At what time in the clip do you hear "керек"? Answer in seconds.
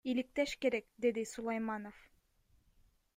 0.61-0.85